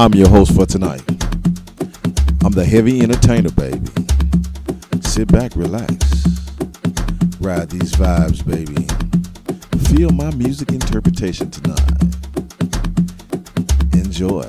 I'm 0.00 0.14
your 0.14 0.30
host 0.30 0.54
for 0.54 0.64
tonight. 0.64 1.02
I'm 2.42 2.52
the 2.52 2.64
heavy 2.64 3.02
entertainer, 3.02 3.50
baby. 3.50 3.86
Sit 5.02 5.30
back, 5.30 5.54
relax. 5.54 5.92
Ride 7.38 7.68
these 7.68 7.92
vibes, 7.92 8.42
baby. 8.42 8.86
Feel 9.94 10.08
my 10.08 10.30
music 10.36 10.70
interpretation 10.70 11.50
tonight. 11.50 11.76
Enjoy. 13.92 14.48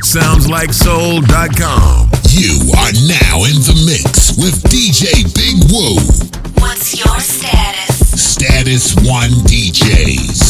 SoundsLikeSoul.com. 0.00 2.07
You 2.38 2.54
are 2.78 2.92
now 3.10 3.42
in 3.50 3.58
the 3.66 3.74
mix 3.84 4.38
with 4.38 4.62
DJ 4.70 5.26
Big 5.34 5.58
Woo. 5.72 5.98
What's 6.62 6.94
your 6.94 7.18
status? 7.18 7.98
Status 8.14 8.94
1 8.94 9.30
DJs. 9.42 10.47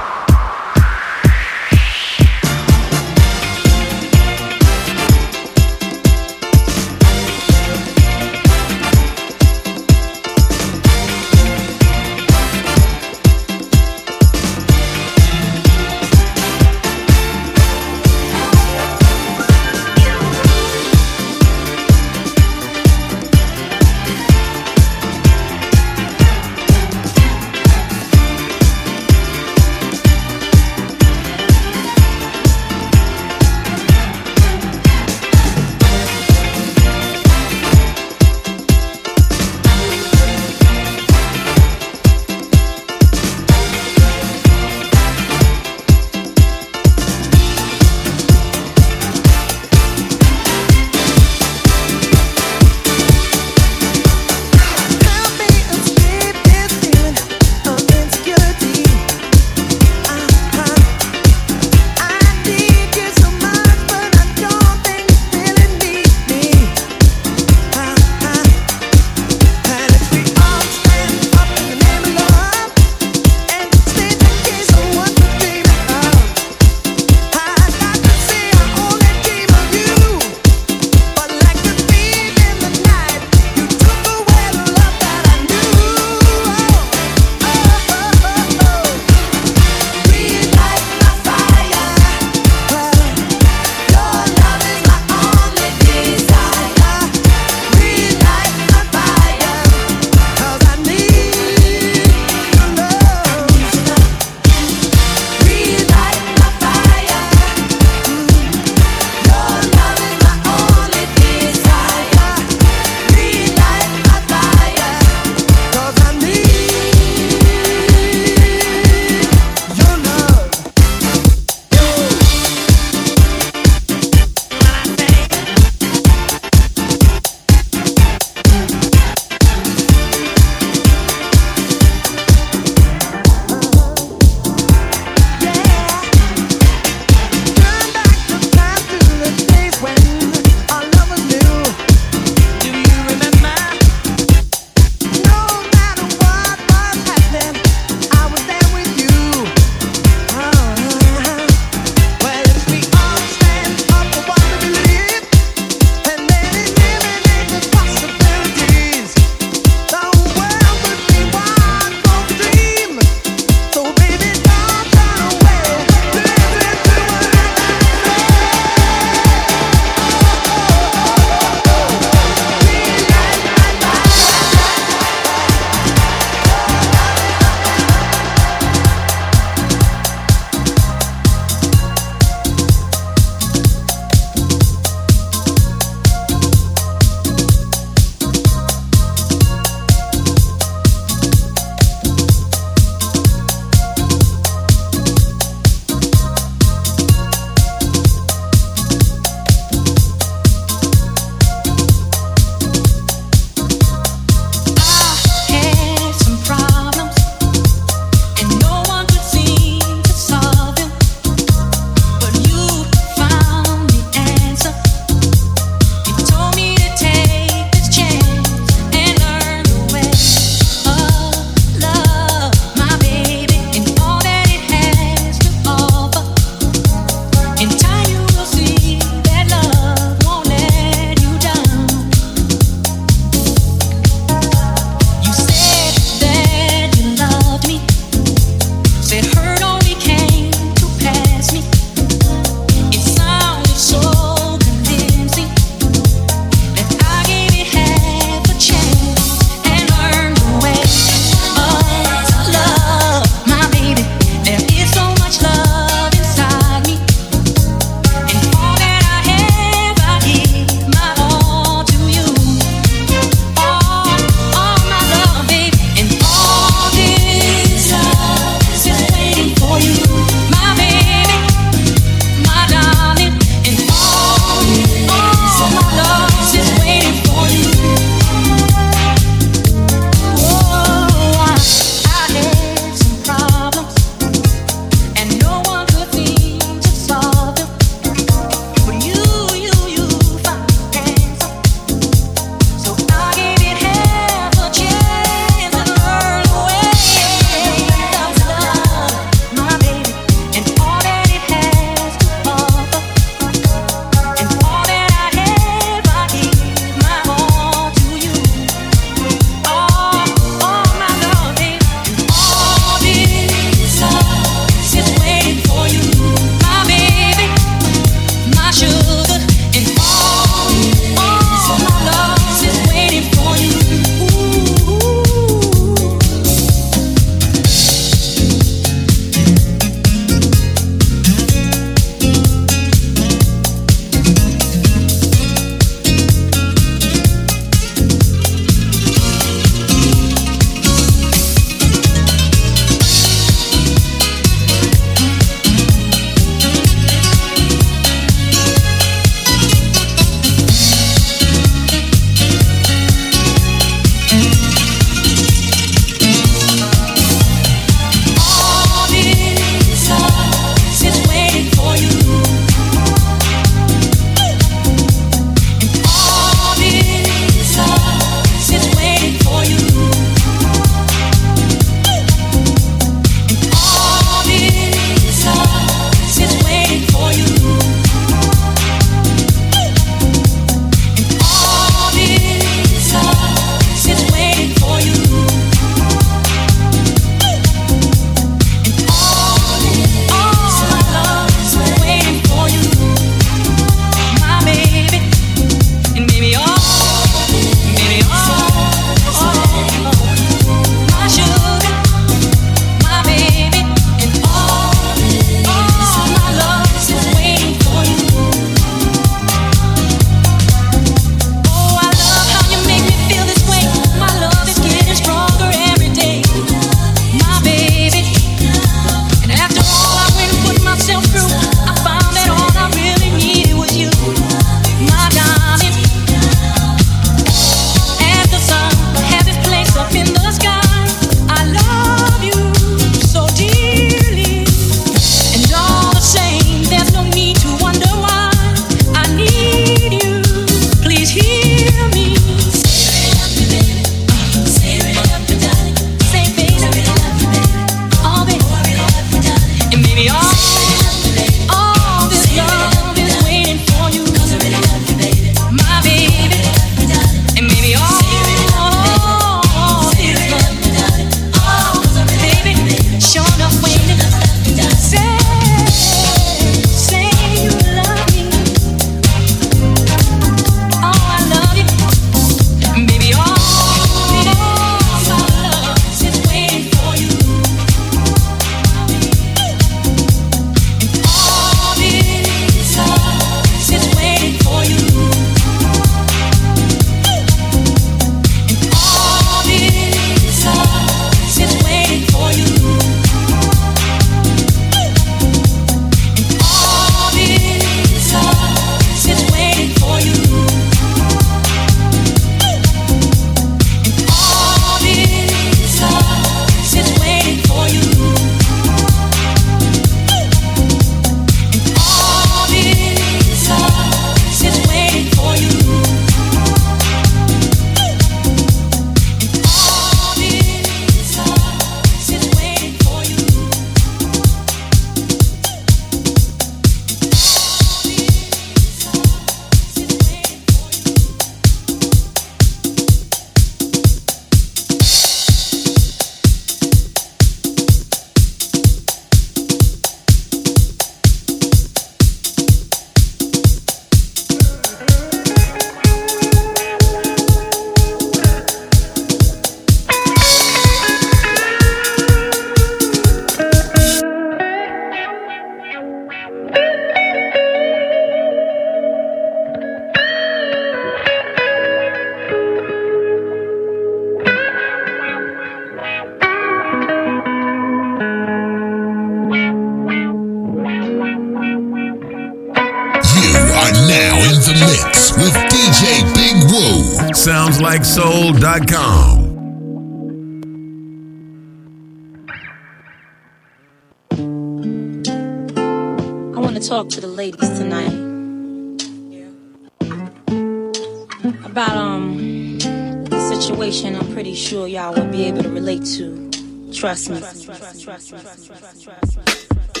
sure 594.71 594.87
y'all 594.87 595.13
will 595.13 595.27
be 595.27 595.43
able 595.43 595.61
to 595.61 595.67
relate 595.69 596.05
to. 596.05 596.49
Trust 596.93 597.29
me. 597.29 597.39
Trust. 597.39 597.65
Trust. 597.65 598.03
Trust. 598.05 598.29
Trust. 598.29 599.03
Trust. 599.03 600.00